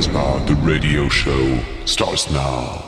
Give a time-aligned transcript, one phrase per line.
[0.00, 2.82] Casbah, the radio show, starts now.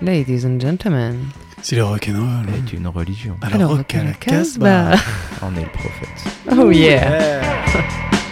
[0.00, 1.32] Ladies and gentlemen.
[1.62, 3.36] Si le rock'n'roll est une religion.
[3.42, 4.94] Alors, rock à la Casbah.
[5.42, 6.08] On est le prophète.
[6.52, 7.10] Oh yeah.
[7.10, 8.29] yeah.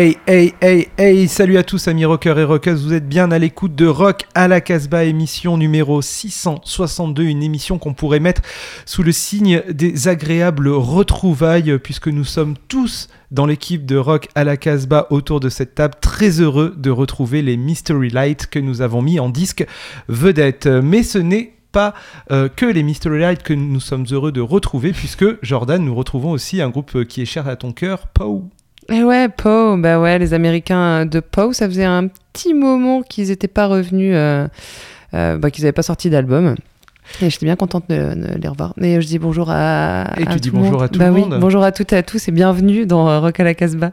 [0.00, 3.38] Hey, hey, hey, hey, salut à tous amis rockers et rockeuses, vous êtes bien à
[3.40, 8.42] l'écoute de Rock à la Casbah, émission numéro 662, une émission qu'on pourrait mettre
[8.86, 14.44] sous le signe des agréables retrouvailles, puisque nous sommes tous dans l'équipe de Rock à
[14.44, 18.82] la Casbah autour de cette table, très heureux de retrouver les Mystery Light que nous
[18.82, 19.66] avons mis en disque
[20.06, 20.68] vedette.
[20.68, 21.92] Mais ce n'est pas
[22.30, 26.30] euh, que les Mystery Light que nous sommes heureux de retrouver, puisque Jordan, nous retrouvons
[26.30, 28.48] aussi un groupe qui est cher à ton cœur, Pow.
[28.90, 33.28] Et ouais, Poe, bah ouais, les Américains de Poe, ça faisait un petit moment qu'ils
[33.28, 34.48] n'étaient pas revenus, euh,
[35.12, 36.54] euh, bah, qu'ils n'avaient pas sorti d'album.
[37.20, 38.74] Et j'étais bien contente de, de, les revoir.
[38.80, 40.12] Et je dis bonjour à.
[40.18, 40.82] Et à tu dis bonjour monde.
[40.82, 41.38] à tout bah le oui, monde.
[41.40, 43.92] Bonjour à toutes et à tous et bienvenue dans euh, Rock à la Casbah.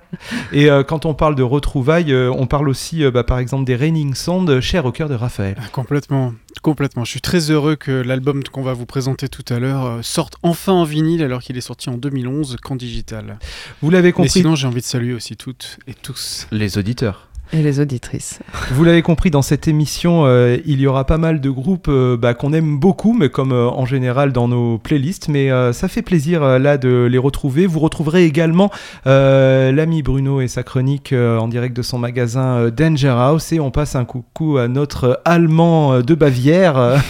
[0.51, 3.65] Et euh, quand on parle de retrouvailles, euh, on parle aussi, euh, bah, par exemple,
[3.65, 5.55] des Raining Sound, cher au cœur de Raphaël.
[5.59, 7.03] Ah, Complètement, complètement.
[7.03, 10.73] Je suis très heureux que l'album qu'on va vous présenter tout à l'heure sorte enfin
[10.73, 13.39] en vinyle alors qu'il est sorti en 2011 qu'en digital.
[13.81, 16.47] Vous l'avez Mais compris, sinon, j'ai envie de saluer aussi toutes et tous.
[16.51, 17.27] Les auditeurs.
[17.57, 18.39] Et les auditrices.
[18.71, 22.17] vous l'avez compris, dans cette émission, euh, il y aura pas mal de groupes euh,
[22.17, 25.29] bah, qu'on aime beaucoup, mais comme euh, en général dans nos playlists.
[25.29, 27.65] Mais ça fait plaisir là de les retrouver.
[27.65, 28.71] Vous retrouverez également
[29.05, 33.53] l'ami Bruno et sa chronique en direct de son magasin Danger House.
[33.53, 37.01] Et on passe un coucou à notre Allemand de Bavière.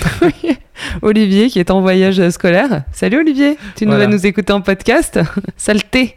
[1.01, 2.83] Olivier qui est en voyage scolaire.
[2.91, 4.05] Salut Olivier, tu nous Voilà.
[4.05, 5.19] vas nous écouter en podcast
[5.57, 6.15] Saleté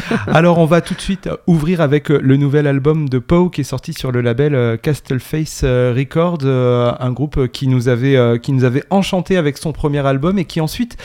[0.26, 3.62] Alors on va tout de suite ouvrir avec euh, le nouvel album de Poe qui
[3.62, 8.52] est sorti sur le label euh, Castleface euh, Records, un groupe qui nous avait qui
[8.52, 10.96] nous avait enchanté avec son premier album et qui ensuite,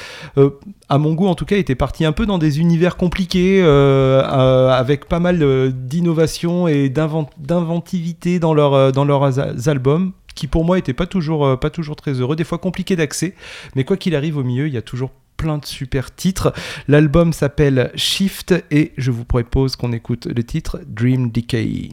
[0.89, 5.05] à mon goût en tout cas, était parti un peu dans des univers compliqués avec
[5.05, 10.93] pas mal d'innovation et d'invent- d'inventivité dans leurs dans leurs albums qui pour moi étaient
[10.93, 13.35] pas toujours pas toujours très heureux, des fois compliqués d'accès,
[13.75, 16.53] mais quoi qu'il arrive au milieu, il y a toujours plein de super titres.
[16.87, 21.89] L'album s'appelle Shift et je vous propose qu'on écoute le titre Dream Decay.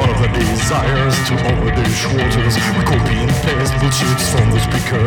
[0.00, 2.54] Other desires, to other dishwaters.
[2.76, 5.04] We copy and paste bullshits from the speaker.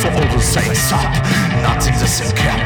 [0.00, 1.12] For all the same stop,
[1.62, 2.64] not in the same cap.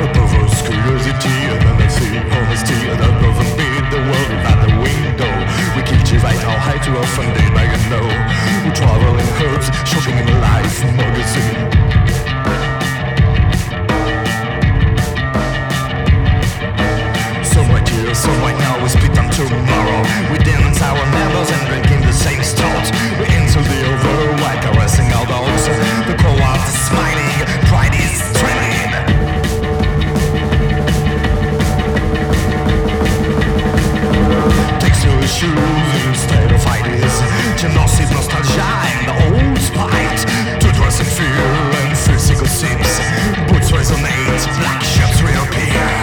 [0.00, 5.32] A perverse curiosity, an empathy, honesty, and that doesn't mean the world is the window.
[5.76, 8.02] We cultivate our high too often, by and no.
[8.64, 12.09] We travel in herbs, shopping in life magazine.
[18.10, 20.02] Here, some right now, we split on tomorrow.
[20.34, 22.90] We dance our members and drinking the same stout.
[23.22, 25.70] We into the over like caressing our dogs.
[26.10, 27.38] The crowd is smiling,
[27.70, 28.90] pride is trailing.
[35.30, 37.14] Shoes instead of ideas.
[37.62, 40.26] Gymnosis, nostalgia, and the old spite.
[40.58, 41.46] To dress in fear
[41.78, 42.90] and physical sins.
[43.46, 45.99] Boots resonate, black shirts reappear.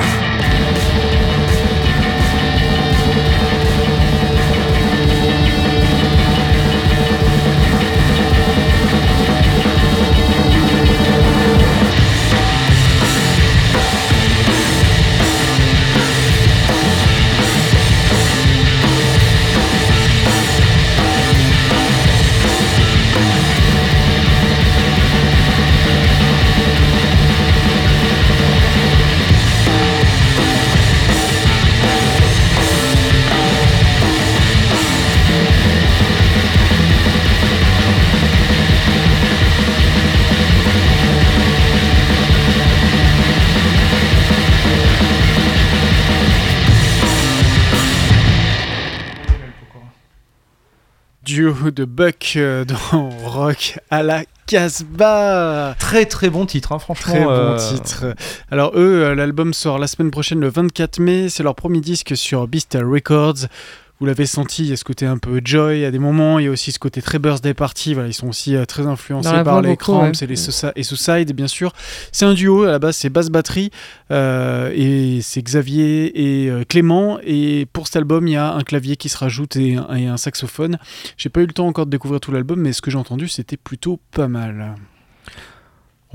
[51.37, 55.75] De Buck euh, dans Rock à la Casbah.
[55.77, 57.13] Très très bon titre, hein, franchement.
[57.13, 58.15] Très bon euh, titre.
[58.49, 61.29] Alors eux, euh, l'album sort la semaine prochaine, le 24 mai.
[61.29, 63.45] C'est leur premier disque sur Beast Records.
[63.99, 66.45] Vous l'avez senti, il y a ce côté un peu joy à des moments, il
[66.45, 67.95] y a aussi ce côté très birthday party.
[67.95, 70.11] Voilà, ils sont aussi euh, très influencés par les Cramps ouais.
[70.21, 71.73] et les Suicide- et Suicide, bien sûr.
[72.11, 73.71] C'est un duo, à la base c'est basse batterie,
[74.11, 77.17] euh, et c'est Xavier et euh, Clément.
[77.23, 80.05] Et pour cet album, il y a un clavier qui se rajoute et un, et
[80.05, 80.77] un saxophone.
[81.17, 83.27] J'ai pas eu le temps encore de découvrir tout l'album, mais ce que j'ai entendu,
[83.27, 84.75] c'était plutôt pas mal.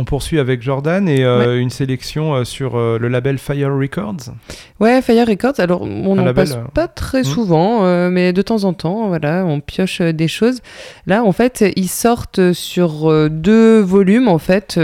[0.03, 4.35] On poursuit avec Jordan et euh, une sélection euh, sur euh, le label Fire Records.
[4.81, 7.25] Ouais, Fire Records, alors on n'en passe pas très hmm.
[7.25, 10.59] souvent, euh, mais de temps en temps, voilà, on pioche des choses.
[11.07, 14.81] Là, en fait, ils sortent sur deux volumes, en fait,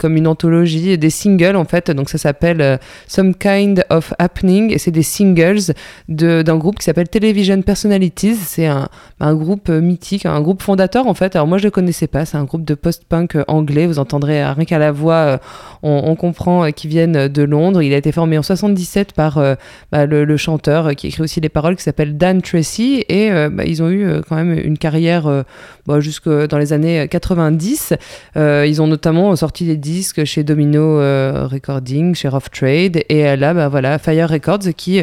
[0.00, 1.90] comme une anthologie, des singles, en fait.
[1.90, 5.74] Donc ça s'appelle Some Kind of Happening, et c'est des singles
[6.08, 8.36] de- d'un groupe qui s'appelle Television Personalities.
[8.36, 8.88] C'est un,
[9.20, 11.36] un groupe mythique, un groupe fondateur, en fait.
[11.36, 13.86] Alors moi, je le connaissais pas, c'est un groupe de post-punk anglais.
[13.86, 15.40] Vous entendrez euh, rien qu'à la voix,
[15.84, 17.82] on, comprend euh, qu'ils viennent de Londres.
[17.82, 19.54] Il a été formé en 77 par euh,
[19.92, 23.04] bah, le, le chanteur euh, qui écrit aussi les paroles, qui s'appelle Dan Tracy.
[23.08, 25.44] Et bah, ils ont eu quand même une carrière
[25.86, 27.94] bah, jusque dans les années 90.
[28.36, 30.98] Euh, ils ont notamment sorti des disques chez Domino
[31.46, 33.02] Recording, chez Rough Trade.
[33.08, 35.02] Et là, bah, voilà, Fire Records qui,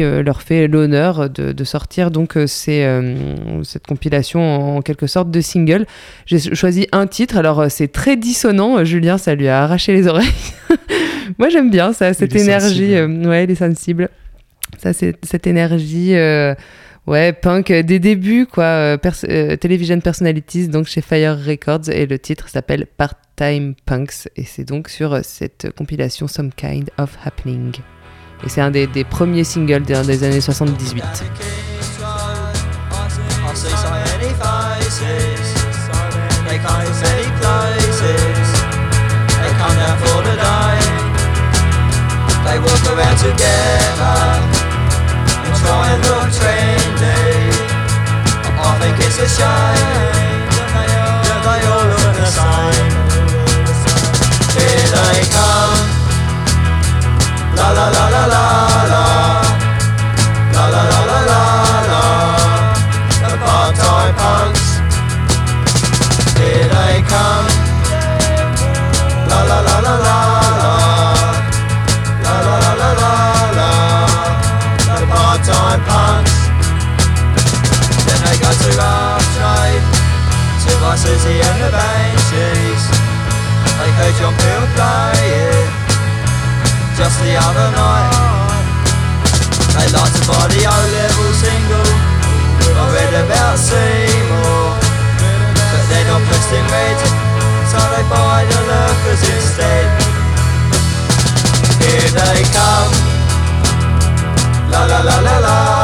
[0.00, 5.86] leur fait l'honneur de, sortir donc cette compilation en, quelque sorte de single.
[6.26, 8.63] J'ai choisi un titre, alors c'est très dissonant.
[8.78, 10.28] Euh, Julien, ça lui a arraché les oreilles.
[11.38, 12.92] Moi, j'aime bien ça, cette énergie.
[12.94, 13.26] sensible.
[13.26, 14.08] euh, ouais, il est sensible.
[14.82, 16.14] Ça, c'est cette énergie.
[16.14, 16.54] euh,
[17.06, 18.64] Ouais, punk euh, des débuts, quoi.
[18.64, 24.28] euh, pers- euh, Television Personalities, donc chez Fire Records, et le titre s'appelle Part-Time Punks,
[24.36, 27.74] et c'est donc sur cette compilation Some Kind of Happening.
[28.42, 31.04] Et c'est un des, des premiers singles des, des années 78.
[43.16, 44.44] Together
[46.30, 47.52] trendy.
[48.58, 50.24] I think it's a shame
[51.44, 52.92] they all look the same.
[54.56, 54.86] Here
[55.36, 55.82] come.
[57.56, 58.44] La la la la la.
[58.92, 59.13] La
[87.04, 88.12] just the other night.
[89.76, 91.90] They like to buy the O-level single
[92.80, 94.64] I read about Seymour.
[95.68, 96.98] But they're not pressed in red
[97.68, 99.86] So they buy the lurkers instead.
[101.84, 102.92] Here they come.
[104.72, 105.83] La la la la la.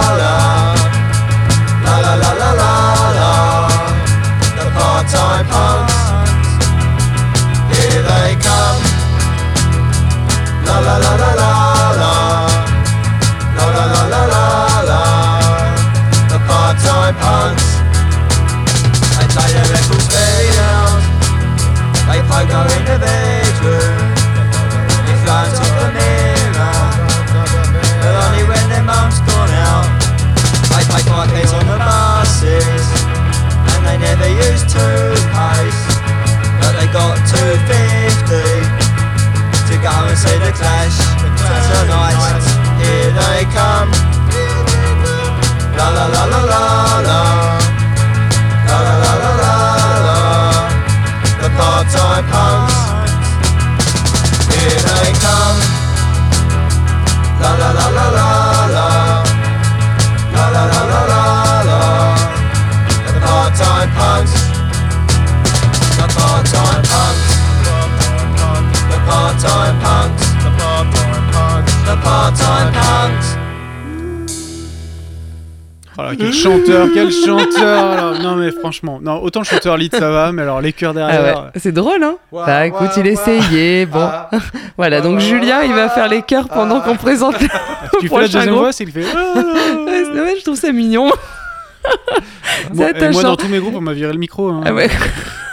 [76.43, 78.19] Chanteur, quel chanteur alors.
[78.21, 81.13] Non mais franchement, non autant le chanteur lead ça va, mais alors les chœurs Ah
[81.13, 81.45] derrière.
[81.45, 84.01] ouais, c'est drôle, hein Ouah, Bah écoute, ouah, il essayait, bon.
[84.01, 84.31] Ah.
[84.77, 87.49] voilà, donc ouah, Julien, il va faire les chœurs pendant qu'on présente le
[88.01, 89.05] Tu fais la deuxième voix, c'est qu'il fait.
[89.15, 89.39] Ah
[90.23, 91.11] Ouais, je trouve ça mignon.
[92.75, 94.49] moi, dans tous mes groupes, on m'a viré le micro.
[94.49, 94.63] Hein.
[94.65, 94.89] Ah ouais.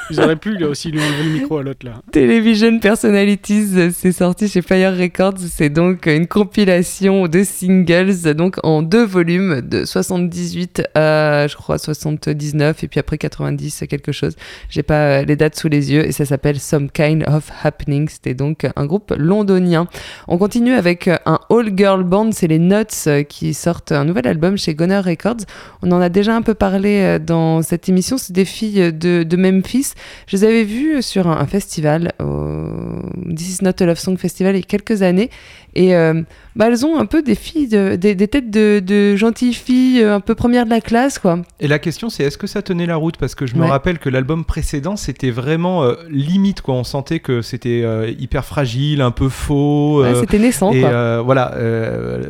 [0.10, 2.02] Ils auraient pu lui aussi lui enlever le micro à l'autre là.
[2.12, 5.40] Television Personalities, euh, c'est sorti chez Fire Records.
[5.50, 11.78] C'est donc une compilation de singles, donc en deux volumes, de 78 à, je crois,
[11.78, 14.36] 79, et puis après 90, quelque chose.
[14.70, 18.08] J'ai pas euh, les dates sous les yeux, et ça s'appelle Some Kind of Happening.
[18.10, 19.88] C'était donc un groupe londonien.
[20.28, 24.28] On continue avec euh, un all-girl band, c'est les Nuts, euh, qui sortent un nouvel
[24.28, 25.46] album chez Gunner Records.
[25.82, 28.18] On en a déjà un peu parlé euh, dans cette émission.
[28.18, 29.94] C'est des filles de Memphis.
[30.28, 34.18] Je les avais vues sur un, un festival, au This is Not a Love Song
[34.18, 35.30] Festival, il y a quelques années.
[35.76, 36.22] Et euh,
[36.56, 40.02] bah, elles ont un peu des filles, de- des, des têtes de, de gentilles filles,
[40.04, 41.40] un peu premières de la classe, quoi.
[41.60, 43.18] Et la question, c'est est-ce que ça tenait la route?
[43.18, 43.70] Parce que je me Ouais.
[43.70, 46.74] rappelle que l'album précédent, c'était vraiment euh, limite, quoi.
[46.74, 50.02] On sentait que c'était euh, hyper fragile, un peu faux.
[50.02, 51.22] Ouais, C'était naissant, et quoi.
[51.22, 51.54] voilà,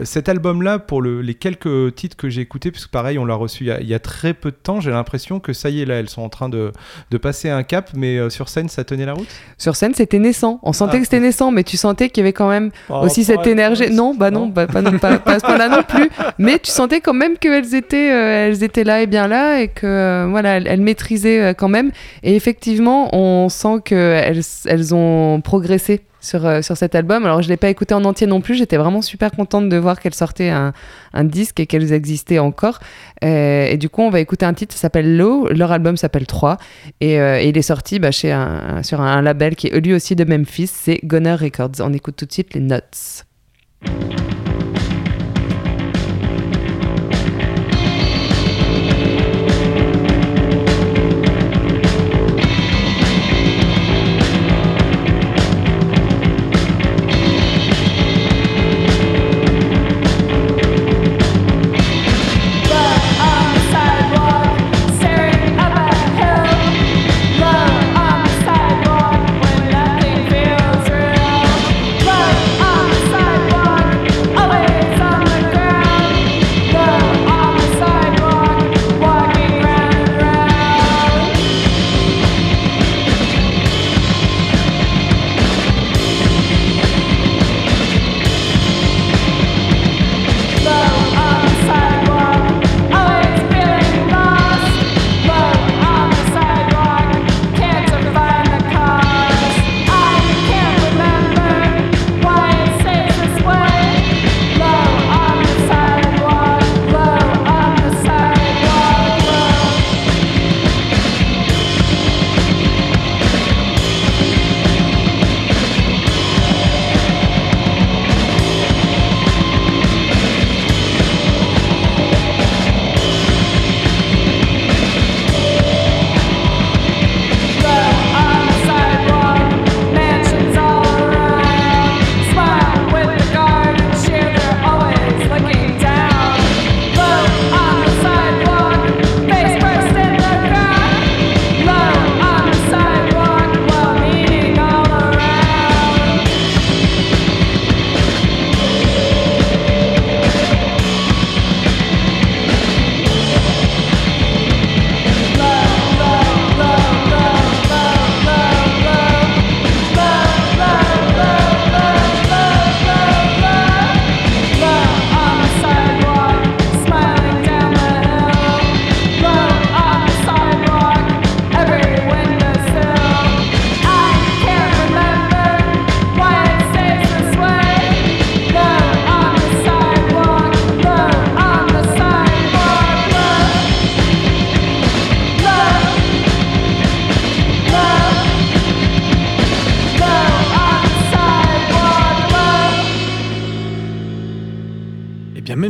[0.03, 3.63] cet album-là, pour le- les quelques titres que j'ai écoutés, puisque pareil, on l'a reçu
[3.63, 5.81] il y, a, il y a très peu de temps, j'ai l'impression que ça y
[5.81, 6.71] est, là, elles sont en train de,
[7.11, 9.27] de passer un cap, mais euh, sur scène, ça tenait la route?
[9.57, 10.59] Sur scène, c'était naissant.
[10.63, 10.99] On sentait Ah.
[10.99, 13.89] que c'était naissant, mais tu sentais qu'il y avait quand même aussi cette énergie.
[13.91, 16.09] Non, bah non, bah, pas, non, pas, pas à ce point-là non plus.
[16.37, 19.67] Mais tu sentais quand même qu'elles étaient, euh, elles étaient là et bien là, et
[19.67, 21.91] que euh, voilà, elles, elles maîtrisaient quand même.
[22.23, 26.01] Et effectivement, on sent qu'elles elles ont progressé.
[26.27, 27.25] Sur, euh, sur cet album.
[27.25, 28.55] Alors, je ne l'ai pas écouté en entier non plus.
[28.55, 30.73] J'étais vraiment super contente de voir qu'elles sortaient un,
[31.13, 32.79] un disque et qu'elles existaient encore.
[33.23, 35.47] Euh, et du coup, on va écouter un titre, ça s'appelle Low.
[35.47, 36.57] Leur album s'appelle 3.
[36.99, 39.93] Et, euh, et il est sorti bah, chez un, sur un, label qui est lui
[39.93, 40.67] aussi de Memphis.
[40.67, 41.79] C'est Gunner Records.
[41.79, 43.23] On écoute tout de suite les Nuts.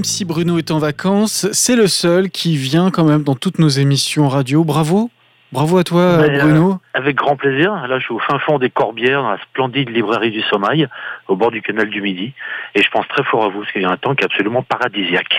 [0.08, 3.67] Si Bruno est en vacances, c'est le seul qui vient quand même dans toutes nos
[3.70, 4.63] émissions radio.
[4.63, 5.10] Bravo,
[5.52, 6.80] bravo à toi, Mais, euh, Bruno.
[6.93, 7.74] Avec grand plaisir.
[7.88, 10.88] Là, je suis au fin fond des Corbières, dans la splendide librairie du Sommeil,
[11.28, 12.34] au bord du canal du Midi.
[12.76, 14.26] Et je pense très fort à vous, parce qu'il y a un temps qui est
[14.26, 15.36] absolument paradisiaque.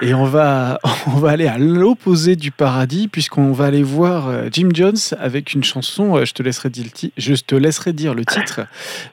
[0.00, 4.48] Et on va, on va aller à l'opposé du paradis, puisqu'on va aller voir euh,
[4.50, 6.16] Jim Jones avec une chanson.
[6.16, 8.62] euh, Je te laisserai dire le, ti- je te laisserai dire le titre,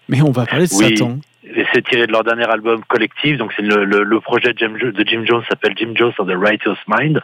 [0.07, 0.97] mais on va parler de Oui.
[0.97, 1.17] Satan.
[1.55, 3.38] Et c'est tiré de leur dernier album collectif.
[3.38, 6.77] Donc, c'est le, projet de Jim, de Jim Jones s'appelle Jim Jones of the Righteous
[6.88, 7.21] Mind.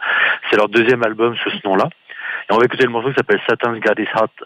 [0.50, 1.88] C'est leur deuxième album sous ce nom-là.
[2.48, 4.44] Et on va écouter le morceau qui s'appelle Satan's God is Hot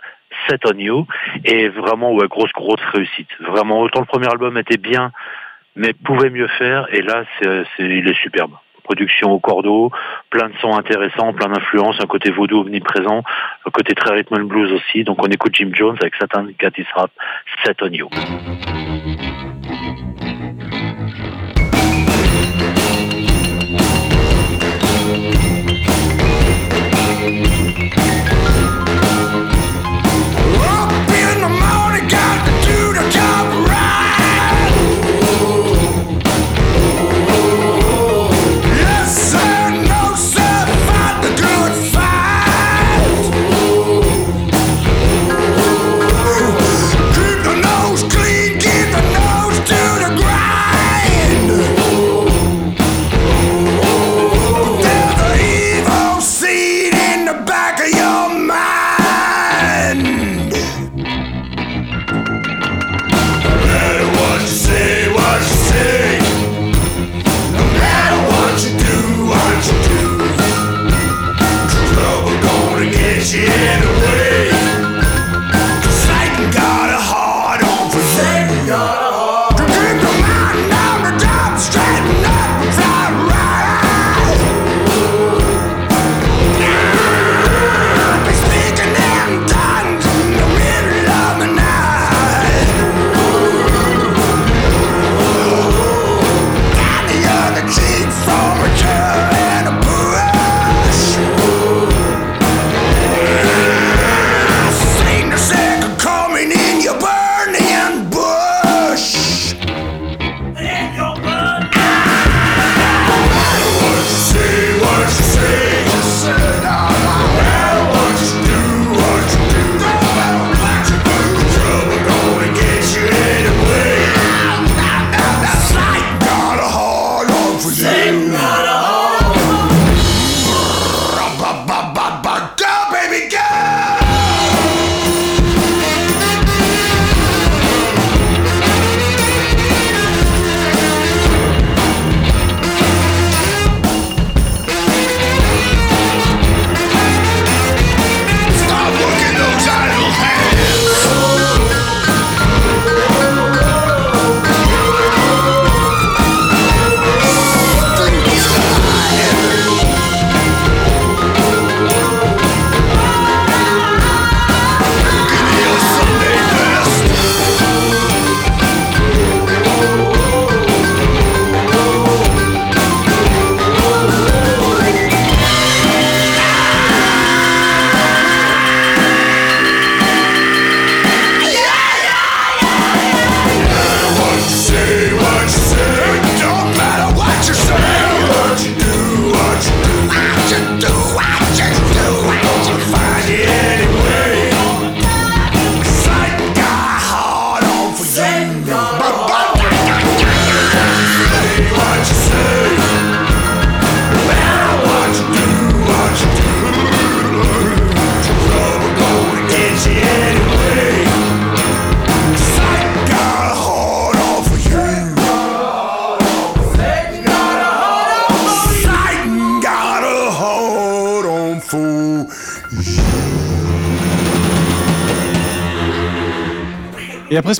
[0.48, 1.06] Set on You.
[1.44, 3.28] Et vraiment, ouais, grosse, grosse réussite.
[3.40, 5.12] Vraiment, autant le premier album était bien,
[5.76, 6.86] mais pouvait mieux faire.
[6.92, 8.52] Et là, c'est, il est superbe.
[8.84, 9.92] Production au cordeau,
[10.30, 13.22] plein de sons intéressants, plein d'influences, un côté vaudou omniprésent,
[13.64, 15.04] un côté très rhythm and blues aussi.
[15.04, 17.10] Donc on écoute Jim Jones avec Satan's God is Hot
[17.64, 18.08] Set on You.
[27.22, 28.19] Up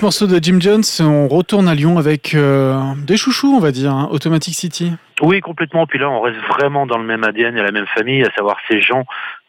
[0.01, 3.71] ce morceau de Jim Jones, on retourne à Lyon avec euh, des chouchous, on va
[3.71, 4.93] dire, hein, Automatic City.
[5.21, 5.87] Oui, complètement.
[5.87, 8.57] Puis là, on reste vraiment dans le même ADN et la même famille, à savoir
[8.67, 9.05] ces gens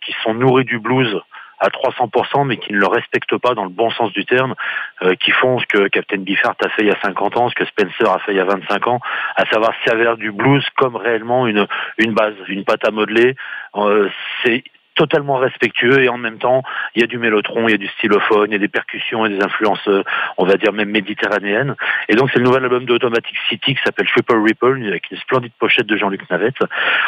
[0.05, 1.21] qui sont nourris du blues
[1.61, 4.55] à 300%, mais qui ne le respectent pas dans le bon sens du terme,
[5.03, 7.55] euh, qui font ce que Captain Biffard a fait il y a 50 ans, ce
[7.55, 8.99] que Spencer a fait il y a 25 ans,
[9.37, 11.65] à savoir servir du blues comme réellement une,
[11.97, 13.37] une base, une pâte à modeler.
[13.77, 14.09] Euh,
[14.43, 14.65] c'est
[15.01, 16.61] totalement respectueux et en même temps,
[16.95, 19.25] il y a du mélotron, il y a du stylophone, il y a des percussions
[19.25, 19.89] et des influences,
[20.37, 21.75] on va dire même méditerranéennes.
[22.07, 25.17] Et donc c'est le nouvel album de Automatic City qui s'appelle Triple Ripple avec une
[25.17, 26.61] splendide pochette de Jean-Luc Navette.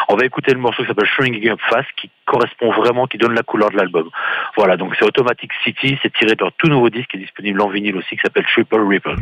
[0.09, 3.35] On va écouter le morceau qui s'appelle Shrinking Up Fast qui correspond vraiment, qui donne
[3.35, 4.09] la couleur de l'album.
[4.57, 7.69] Voilà, donc c'est Automatic City, c'est tiré de tout nouveau disque qui est disponible en
[7.69, 9.17] vinyle aussi qui s'appelle Triple Ripple.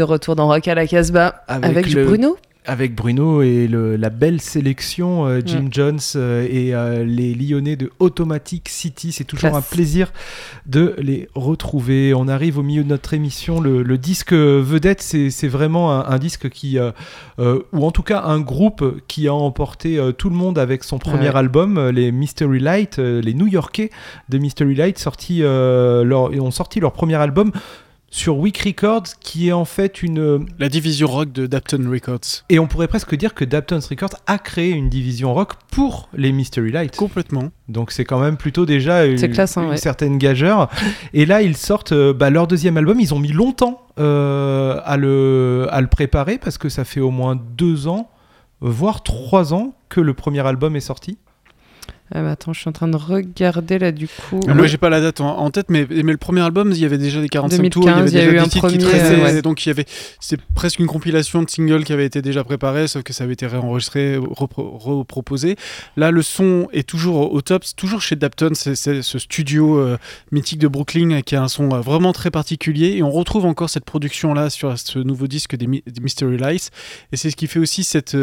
[0.00, 2.36] De retour dans Rock à la Casbah avec, le- Bruno.
[2.66, 5.68] Avec Bruno et le- la belle sélection euh, Jim.
[5.70, 9.12] Jones euh, et euh, les Lyonnais de Automatic City.
[9.12, 9.64] C'est toujours Classe.
[9.72, 10.12] un plaisir
[10.66, 12.12] de les retrouver.
[12.14, 13.60] On arrive au milieu de notre émission.
[13.60, 16.78] Le, le disque vedette, c'est c'est vraiment un, un disque qui,
[17.38, 21.30] ou en tout cas un groupe qui a emporté tout le monde avec son premier
[21.30, 21.36] Ouais.
[21.36, 23.90] album, les Mystery Light, les New-Yorkais
[24.28, 27.52] de Mystery Light, sorti, euh, leur, ont sorti leur premier album
[28.10, 32.44] sur Weak Records, qui est en fait une La division rock de Dapton Records.
[32.48, 36.32] et on pourrait presque dire que Dapton's Records a créé une division rock pour les
[36.32, 36.96] Mystery Light.
[36.96, 37.50] Complètement.
[37.68, 39.76] Donc c'est quand même plutôt déjà une, classe, hein, une ouais.
[39.76, 40.68] certaine gageure.
[41.14, 42.98] Et là, ils sortent euh, bah, leur deuxième album.
[42.98, 47.10] Ils ont mis longtemps euh, à, le, à le préparer parce que ça fait au
[47.10, 48.10] moins deux ans,
[48.60, 51.18] voire trois ans que le premier album est sorti.
[52.12, 54.40] Ah bah attends, je suis en train de regarder là du coup.
[54.48, 56.84] Moi, j'ai pas la date en, en tête, mais, mais le premier album, il y
[56.84, 58.38] avait déjà des 45 tours, il y avait 2015, il y a déjà eu des
[58.40, 59.42] un titres qui premier, traînaient, euh, ouais.
[59.42, 59.84] donc il y avait,
[60.18, 63.34] c'est presque une compilation de singles qui avait été déjà préparée, sauf que ça avait
[63.34, 65.54] été réenregistré, repro- reproposé.
[65.96, 69.96] Là, le son est toujours au- top, c'est toujours chez Dapton, c'est ce studio euh,
[70.32, 73.70] mythique de Brooklyn qui a un son euh, vraiment très particulier, et on retrouve encore
[73.70, 76.70] cette production-là sur ce nouveau disque des, des Mystery Lights,
[77.12, 78.16] et c'est ce qui fait aussi cette,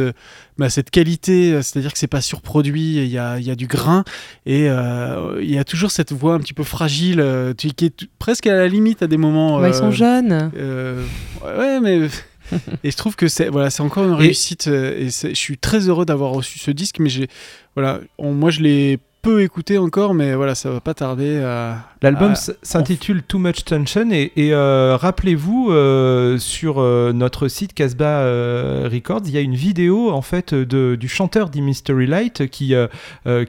[0.57, 4.03] bah, cette qualité, c'est-à-dire que c'est pas surproduit, il y a, y a du grain
[4.45, 8.07] et euh, il y a toujours cette voix un petit peu fragile euh, qui est
[8.19, 9.65] presque à la limite à des moments.
[9.65, 10.51] Ils sont euh, jeunes.
[11.43, 12.07] ouais, mais.
[12.83, 16.05] et je trouve que c'est voilà, c'est encore une réussite et, je suis très heureux
[16.05, 16.99] d'avoir reçu ce disque.
[16.99, 17.27] Mais j'ai
[17.75, 21.79] voilà, on- moi je l'ai peu écouté encore, mais voilà, ça va pas tarder à.
[22.01, 27.73] L'album à- s'intitule Too Much Tension et, et, euh, rappelez-vous euh, sur euh, notre site
[27.73, 28.23] Casbah
[28.87, 32.75] Records il y a une vidéo en fait de, du chanteur d'E Mystery Light qui,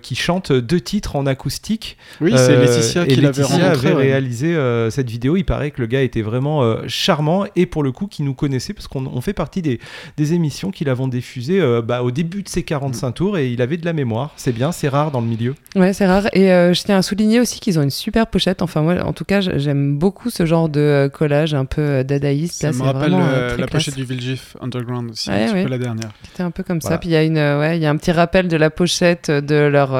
[0.02, 1.98] qui chante deux titres en acoustique.
[2.20, 4.56] Oui, c'est Laetitia et qui l'avait avait réalisé
[4.90, 5.36] cette vidéo.
[5.36, 8.72] Il paraît que le gars était vraiment charmant et pour le coup qui nous connaissait
[8.72, 9.78] parce qu'on on fait partie des,
[10.16, 13.76] des émissions qu'il avons diffusées bah, au début de ses 45 tours et il avait
[13.76, 14.32] de la mémoire.
[14.36, 15.54] C'est bien, c'est rare dans le milieu.
[15.76, 16.28] Ouais, c'est rare.
[16.32, 18.62] Et euh, je tiens à souligner aussi qu'ils ont une super pochette.
[18.62, 22.02] Enfin, moi, en tout cas, j'aime beaucoup ce genre de euh, collage un peu euh,
[22.04, 22.60] dadaïste.
[22.62, 25.54] Ça Là, me rappelle vraiment euh, la pochette du Villagif Underground aussi, Ouais, un petit
[25.54, 25.64] ouais.
[25.64, 26.10] peu la dernière.
[26.24, 26.96] C'était un peu comme ça.
[26.98, 29.54] Puis il y a une, ouais, y a un petit rappel de la pochette de
[29.56, 29.90] leur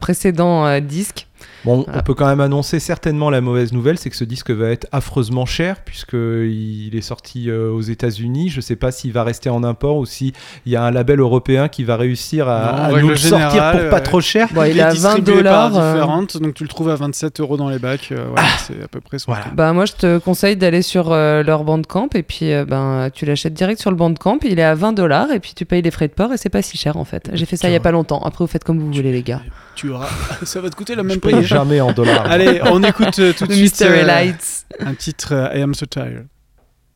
[0.00, 1.26] précédent disque.
[1.64, 1.98] Bon, Voilà.
[1.98, 4.86] on peut quand même annoncer certainement la mauvaise nouvelle, c'est que ce disque va être
[4.92, 8.48] affreusement cher puisque il est sorti euh, aux États-Unis.
[8.48, 10.32] Je sais pas s'il va rester en import ou si
[10.66, 13.90] il y a un label européen qui va réussir à, Non, nous le sortir pour
[13.90, 14.48] pas euh, trop cher.
[14.52, 15.76] Bon, il, est à 20 distribué par dollars.
[15.78, 18.08] euh, différentes, donc tu le trouves à 27 euros dans les bacs.
[18.12, 19.46] euh, voilà, c'est à peu près son Voilà.
[19.54, 23.26] Bah moi je te conseille d'aller sur euh, leur bandcamp et puis euh, ben tu
[23.26, 25.90] l'achètes direct sur le bandcamp, il est à 20 dollars et puis tu payes les
[25.90, 27.30] frais de port et c'est pas si cher en fait.
[27.32, 28.20] J'ai fait ça il y a pas longtemps.
[28.24, 29.42] Après vous faites comme vous voulez les gars.
[29.78, 30.08] Tu auras,
[30.42, 31.30] ça va te coûter le même Je prix.
[31.34, 32.28] paye jamais en dollars.
[32.28, 35.72] Allez, on écoute euh, tout de suite Mystery euh, Lights un titre euh, I Am
[35.72, 36.26] So Tired.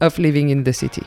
[0.00, 1.04] of Living in the City.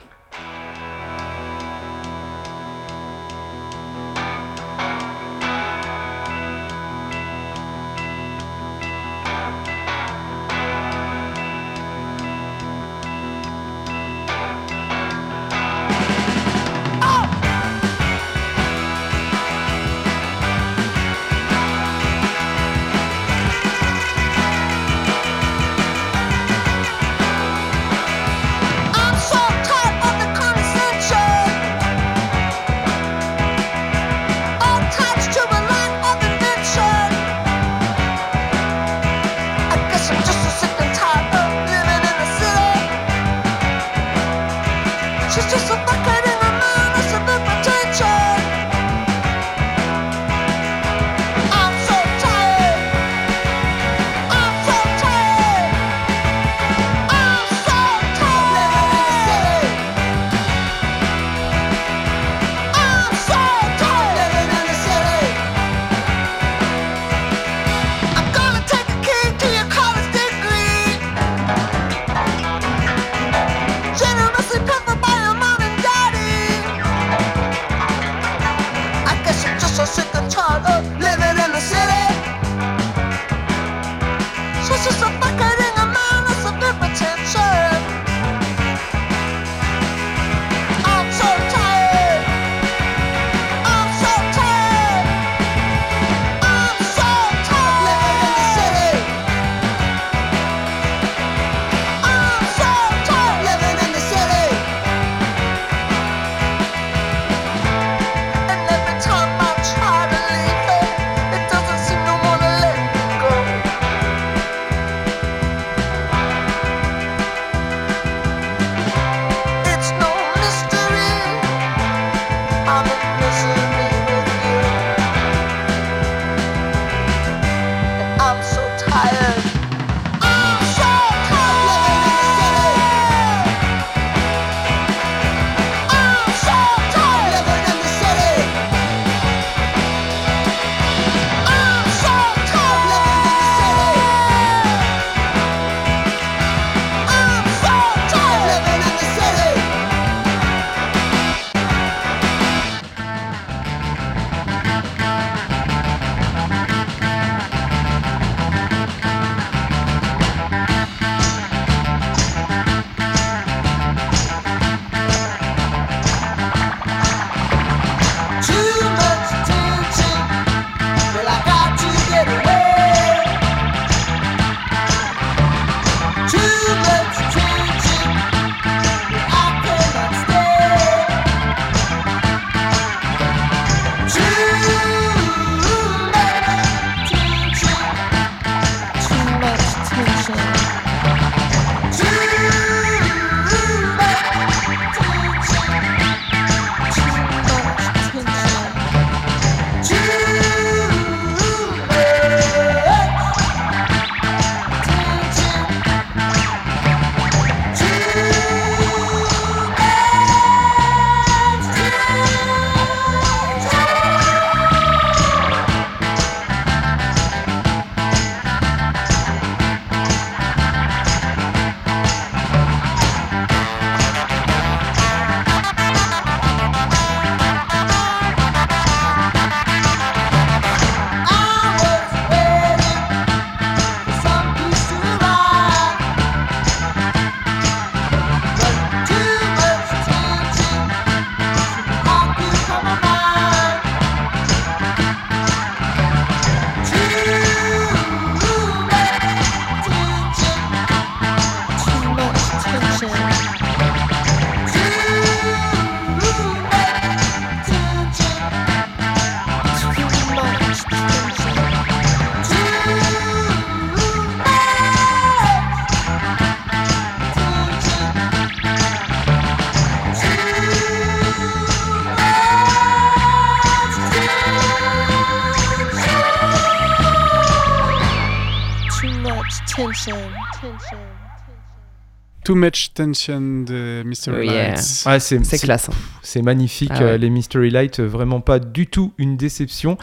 [282.43, 284.29] Too Much Tension de Mr.
[284.37, 284.69] Oh, yeah.
[284.75, 285.03] Lights.
[285.07, 285.89] Ouais, c'est C'est c'est- classe.
[285.89, 285.93] hein.
[286.21, 287.03] C'est magnifique, Ah ouais.
[287.13, 289.97] euh, les Mystery Light, euh, vraiment pas du tout une déception.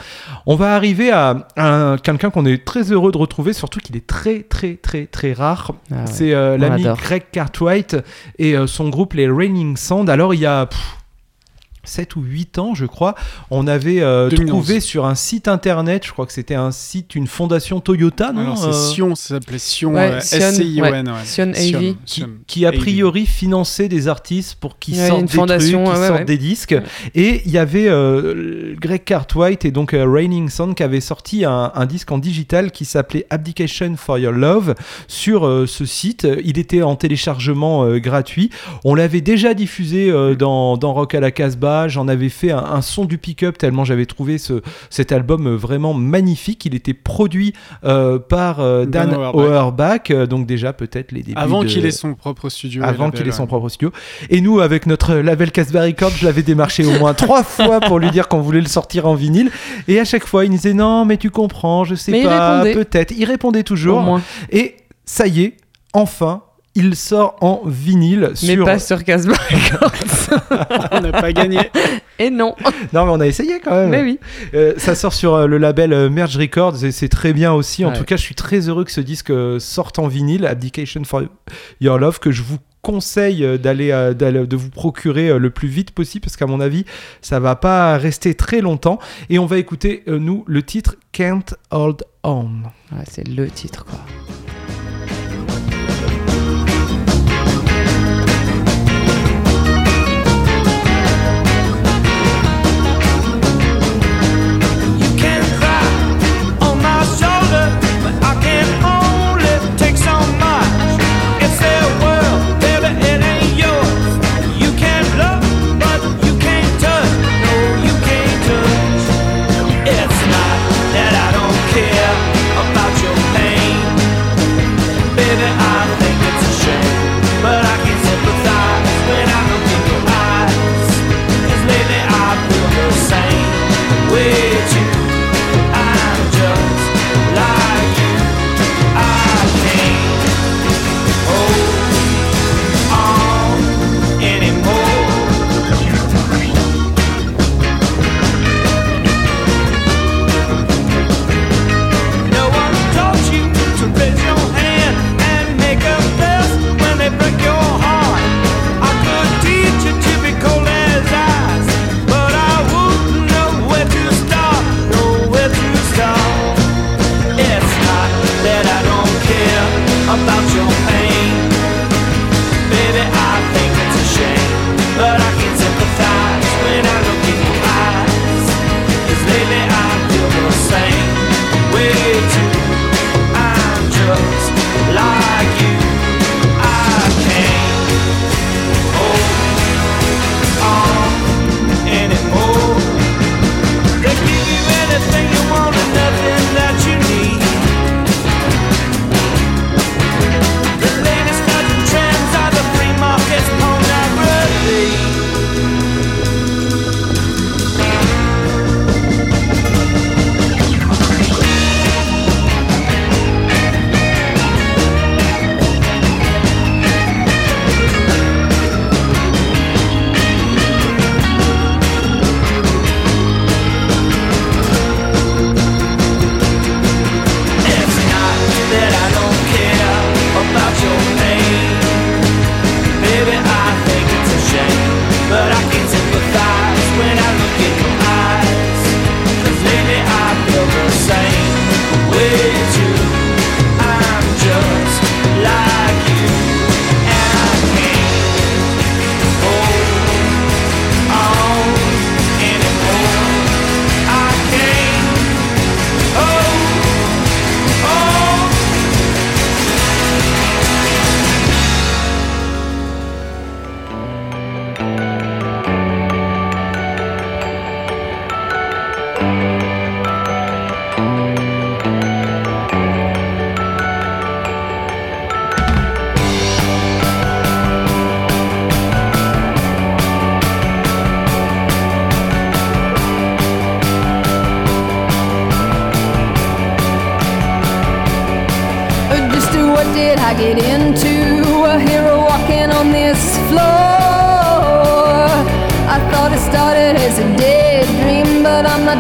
[0.46, 4.08] On va arriver à, un- quelqu'un qu'on est très heureux de retrouver, surtout qu'il est
[4.08, 5.74] très très très très rare.
[5.92, 6.00] Ah ouais.
[6.06, 6.82] C'est euh, l'ami.
[6.82, 7.96] Greg Cartwright
[8.40, 10.10] et euh, son groupe les Raining Sand.
[10.10, 10.96] Alors il y a pff,
[11.84, 13.14] 7 ou 8 ans, je crois,
[13.50, 14.48] on avait euh, 2011.
[14.48, 18.40] trouvé sur un site internet, je crois que c'était un site, une fondation Toyota, non
[18.42, 21.08] Alors c'est Euh, Sion, ça s'appelait Sion, Ouais, euh, Sion, S-C-I-O-N.
[21.08, 21.24] ouais.
[21.24, 21.54] Sion AV.
[21.56, 22.78] Sion, qui, Sion qui, a AV.
[22.78, 26.24] priori finançait des artistes pour qu'ils Ouais, sortent des fondation, trucs, qu'ils ouais, sortent ouais.
[26.24, 26.74] des disques.
[27.14, 31.44] Et il y avait euh, Greg Cartwright et donc euh, Raining Sun qui avaient sorti
[31.44, 34.74] un, un disque en digital qui s'appelait Abdication for Your Love
[35.08, 36.26] sur euh, ce site.
[36.44, 38.50] Il était en téléchargement euh, gratuit.
[38.84, 41.71] On l'avait déjà diffusé euh, dans, dans Rock à la Casbah.
[41.88, 45.56] J'en avais fait un, un son du pick-up tellement j'avais trouvé ce, cet album euh,
[45.56, 46.64] vraiment magnifique.
[46.66, 47.52] Il était produit
[47.84, 49.34] euh, par euh, Dan, Dan Auerbach.
[49.44, 50.00] Auerbach.
[50.10, 52.82] Euh, donc déjà peut-être les débuts Avant de- qu'il ait son propre studio.
[52.82, 53.92] et avant qu'il ait son propre studio.
[54.30, 57.98] Et nous, avec notre label Casbah Records, je l'avais démarché au moins trois fois pour
[57.98, 59.50] lui dire qu'on voulait le sortir en vinyle.
[59.88, 62.26] Et à chaque fois, il nous disait non, mais tu comprends, je sais Mais il
[62.26, 62.84] pas, répondait.
[62.84, 63.14] peut-être.
[63.16, 63.98] Il répondait toujours.
[63.98, 64.22] Au moins.
[64.50, 65.56] Et ça y est,
[65.92, 66.42] enfin,
[66.74, 68.64] il sort en vinyle Mais sur.
[68.64, 70.40] pas sur Casbah Records.
[70.92, 71.58] On n'a pas gagné.
[72.18, 72.54] Et non.
[72.92, 73.90] Non, mais on a essayé quand même.
[73.90, 74.18] Mais oui.
[74.54, 77.84] Euh, ça sort sur euh, le label euh, Merge Records et c'est très bien aussi.
[77.84, 77.98] En Ouais.
[77.98, 81.22] tout cas, je suis très heureux que ce disque sorte en vinyle, Abdication for
[81.80, 86.36] Your Love, que je vous conseille d'aller de vous procurer le plus vite possible parce
[86.36, 86.84] qu'à mon avis
[87.20, 88.98] ça va pas rester très longtemps
[89.30, 92.48] et on va écouter nous le titre Can't Hold On
[92.90, 94.00] Ouais, c'est le titre, quoi.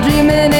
[0.00, 0.51] Dreaming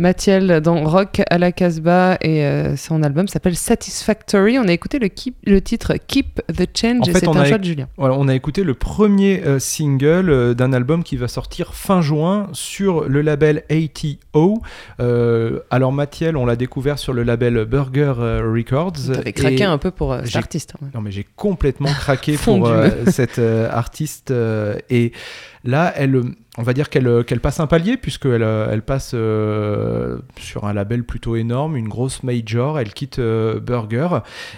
[0.00, 4.58] Mathiel dans Rock à la Casbah et euh, son album s'appelle Satisfactory.
[4.58, 7.36] On a écouté le, keep- le titre Keep the Change En et fait, c'est on
[7.36, 7.86] un a, choix de Julien.
[7.98, 12.00] voilà, on a écouté le premier euh, single euh, d'un album qui va sortir fin
[12.00, 14.62] juin sur le label ATO.
[15.70, 18.92] Alors Mathiel, on l'a découvert sur le label Burger Records.
[19.12, 20.74] T'avais craqué un peu pour cet artiste.
[20.82, 20.86] hein.
[20.94, 22.88] Non mais j'ai complètement craqué pour euh,
[23.70, 24.32] artiste
[24.88, 25.12] et
[25.64, 26.20] là elle
[26.58, 31.04] on va dire qu'elle passe un palier puisqu'elle euh, elle passe euh, sur un label
[31.04, 34.08] plutôt énorme une grosse major elle quitte euh, Burger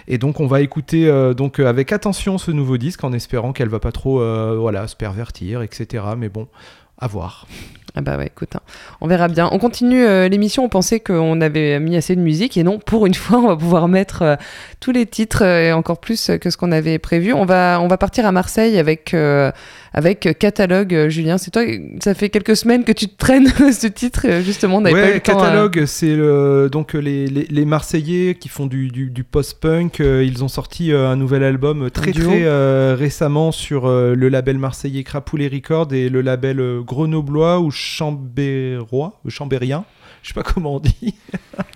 [0.09, 3.81] et donc on va écouter donc avec attention ce nouveau disque en espérant qu'elle va
[3.81, 4.19] pas trop
[4.59, 6.49] voilà se pervertir etc mais bon
[6.99, 7.47] à voir
[7.97, 8.61] Ah bah ouais, écoute, hein,
[9.01, 9.49] on verra bien.
[9.51, 13.15] On continue l'émission, on pensait qu'on avait mis assez de musique et non, pour une
[13.23, 14.39] fois, on va pouvoir mettre
[14.79, 17.33] tous les titres et encore plus que ce qu'on avait prévu.
[17.33, 19.17] On va, on va partir à Marseille avec,
[19.95, 20.95] avec Catalogue.
[20.95, 21.63] Euh, Julien, c'est toi,
[22.03, 25.01] ça fait quelques semaines que tu te traînes ce titre, euh, justement, on n'avait pas
[25.01, 28.67] eu Ouais, le euh, catalogue, c'est le, donc euh, les, les, les Marseillais qui font
[28.67, 30.01] du, du, du post-punk.
[30.01, 34.29] euh, ils ont sorti euh, un nouvel album très très euh, récemment sur euh, le
[34.29, 39.85] label marseillais Crapoulet Records et le label euh, grenoblois ou chambérois, ou chambérien.
[40.23, 41.15] Je sais pas comment on dit.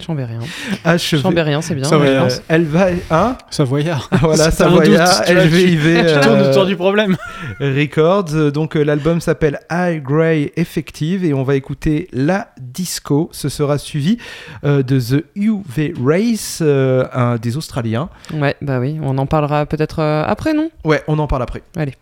[0.05, 0.39] Chambérien.
[0.85, 1.19] HV.
[1.23, 1.85] Chambérien, c'est bien.
[1.85, 2.43] Ça va, je Euh, pense.
[2.47, 4.09] elle va, hein Savoyard.
[4.21, 5.83] Voilà, C'était un Savoyard, LVIV,
[6.15, 7.17] Tu tournes euh, autour du problème.
[7.59, 8.35] Records.
[8.35, 13.29] Euh, Donc euh, l'album s'appelle High Grey Effective et on va écouter La Disco.
[13.33, 14.19] Ce sera suivi
[14.65, 18.09] euh, de The UV Race, euh, un des Australiens.
[18.33, 20.71] Ouais, bah oui, on en parlera peut-être après, non?
[20.85, 21.63] Ouais, on en parle après.
[21.77, 21.95] Allez.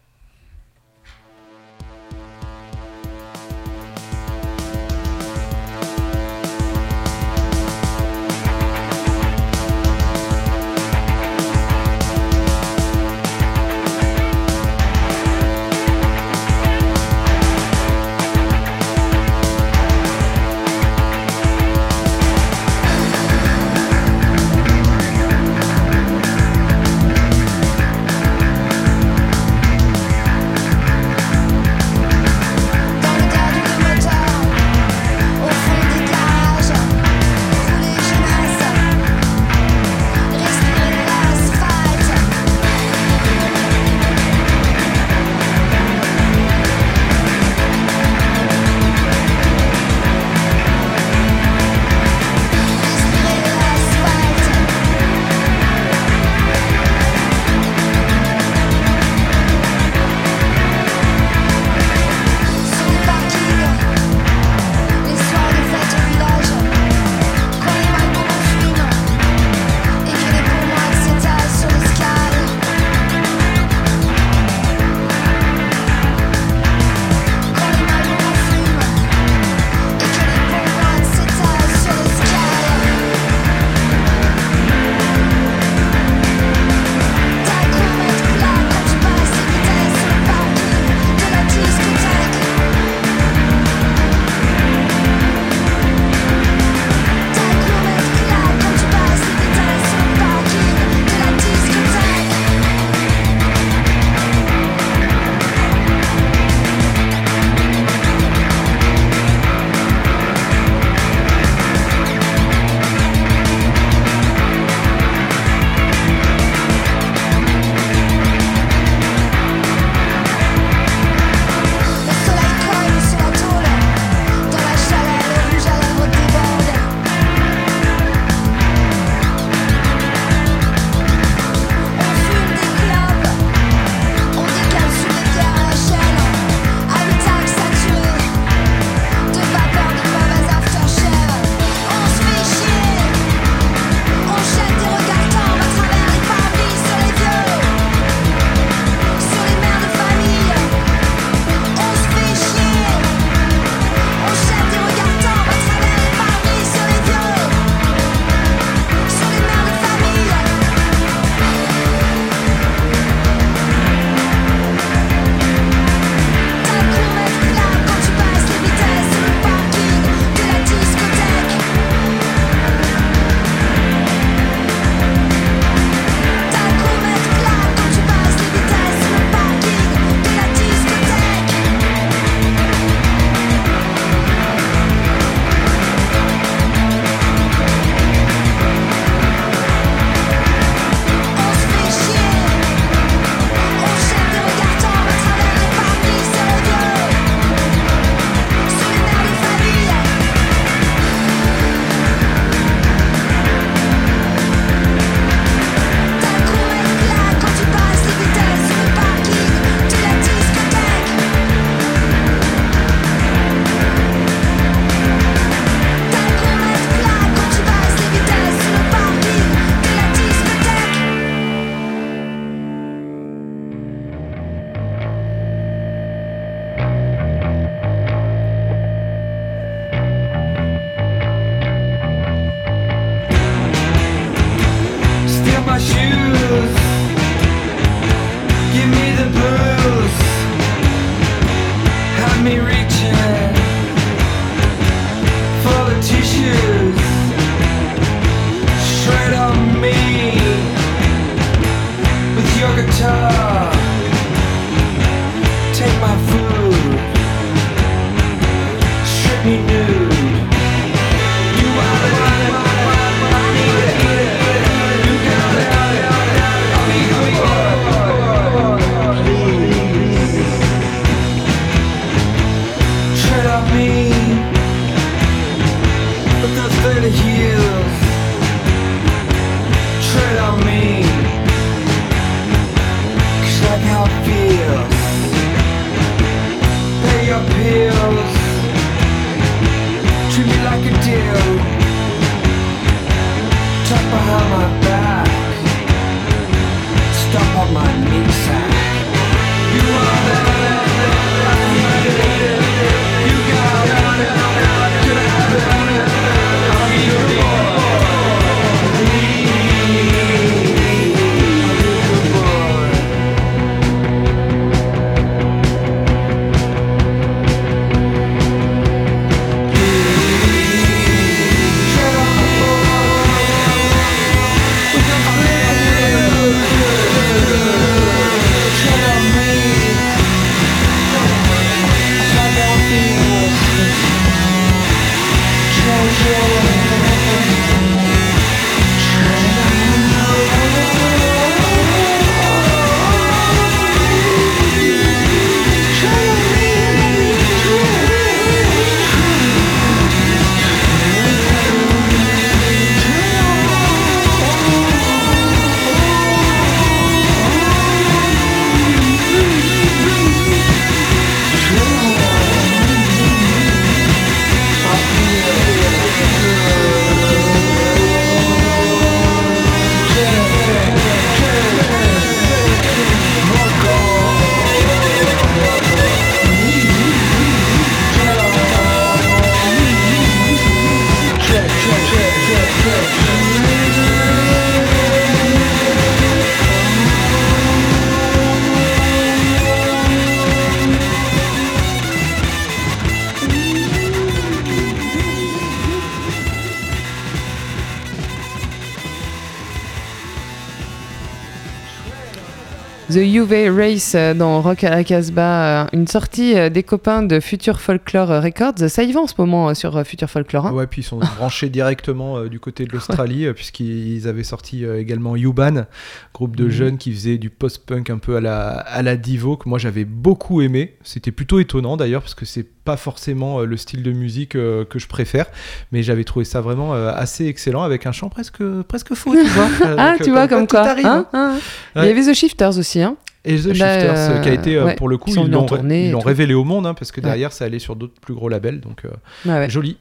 [404.15, 408.43] Euh, dans Rock à la Casbah, euh, une sortie euh, des copains de Future Folklore
[408.43, 408.89] Records.
[408.89, 410.67] Ça y va en ce moment sur Future Folklore.
[410.67, 415.37] hein Ouais, puis ils sont branchés directement du côté de l'Australie, puisqu'ils avaient sorti également
[415.37, 415.87] Yuban,
[416.33, 416.71] groupe de Mhm.
[416.71, 420.05] jeunes qui faisait du post-punk un peu à la, à la Divo, que moi j'avais
[420.05, 420.97] beaucoup aimé.
[421.05, 425.07] C'était plutôt étonnant d'ailleurs, parce que c'est pas forcément le style de musique que je
[425.07, 425.47] préfère,
[425.93, 429.69] mais j'avais trouvé ça vraiment assez excellent, avec un chant presque, presque faux, tu vois.
[429.99, 430.89] Ah, donc, tu vois, comme quoi.
[430.89, 431.57] hein, hein.
[431.95, 432.03] hein.
[432.03, 433.01] Il y avait The Shifters aussi.
[433.01, 433.17] Hein.
[433.45, 435.67] Et The Là, Shifters, euh, qui a été, euh, ouais, pour le coup, ils l'ont
[435.67, 437.27] ils révélé au monde, hein, parce que Ouais.
[437.27, 439.11] derrière, ça allait sur d'autres plus gros labels, donc euh,
[439.47, 439.69] ouais.
[439.69, 439.99] joli.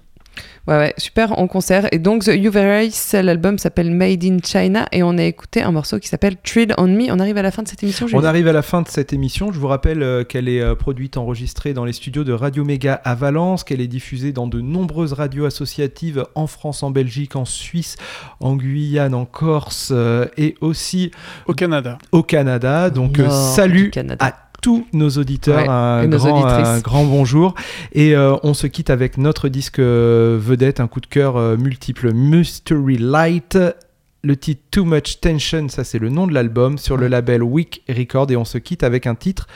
[0.65, 1.87] Ouais, ouais, super en concert.
[1.91, 5.71] Et donc, The UV Race, l'album s'appelle Made in China et on a écouté un
[5.71, 7.11] morceau qui s'appelle Tread on Me.
[7.11, 8.07] On arrive à la fin de cette émission.
[8.13, 9.51] On arrive à la fin de cette émission.
[9.51, 12.93] Je vous rappelle euh, qu'elle est euh, produite, enregistrée dans les studios de Radio Méga
[12.93, 17.45] à Valence, qu'elle est diffusée dans de nombreuses radios associatives en France, en Belgique, en
[17.45, 17.97] Suisse,
[18.39, 21.11] en Guyane, en Corse euh, et aussi
[21.45, 21.97] Au Canada.
[22.13, 22.89] au Canada.
[22.89, 24.25] Donc Nord salut Canada.
[24.25, 26.67] à tous nos auditeurs, Ouais, un, et nos grand, auditrices.
[26.67, 27.53] un grand bonjour.
[27.91, 31.57] Et euh, on se quitte avec notre disque euh, vedette, un coup de cœur euh,
[31.57, 33.57] multiple, Mystery Light.
[34.23, 37.83] Le titre Too Much Tension, ça c'est le nom de l'album, sur le label Weak
[37.89, 38.31] Record.
[38.31, 39.47] Et on se quitte avec un titre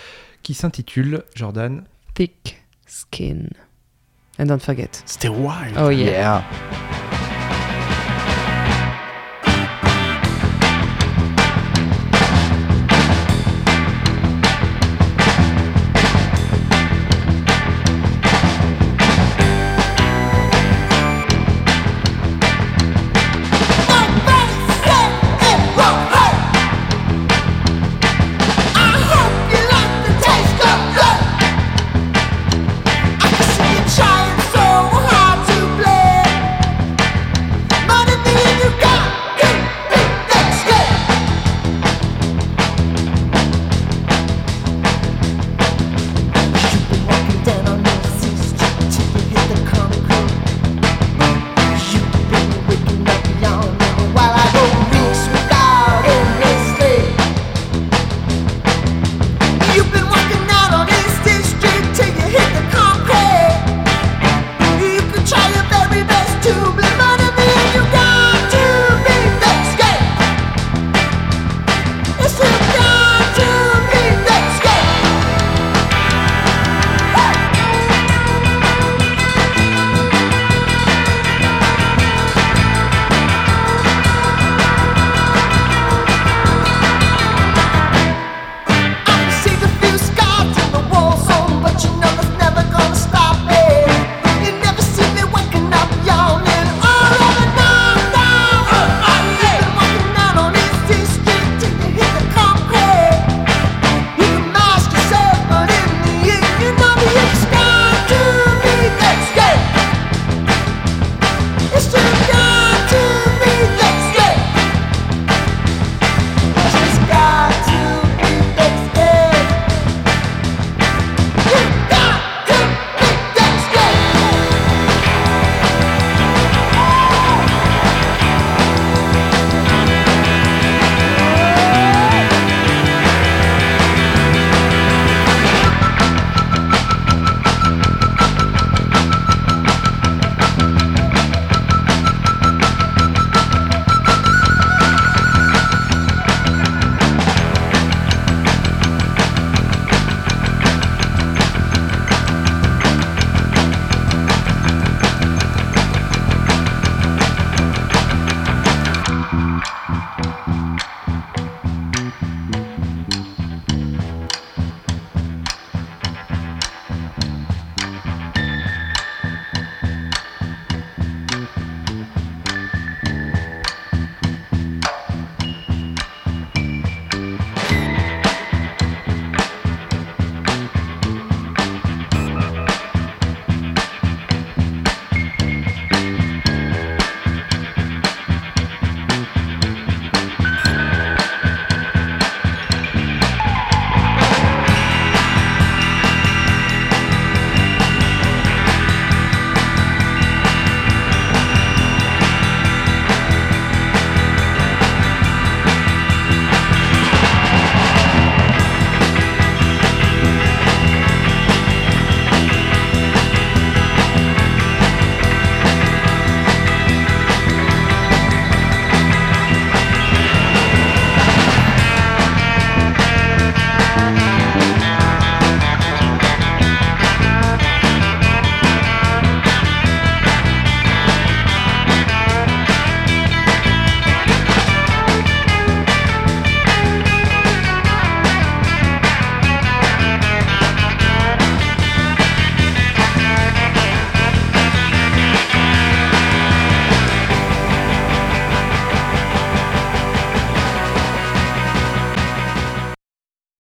[0.44, 1.84] qui s'intitule, Jordan.
[2.14, 3.48] Thick Skin.
[4.38, 4.90] And don't forget.
[5.06, 5.74] C'était wild.
[5.80, 6.12] Oh yeah.
[6.12, 6.44] Yeah.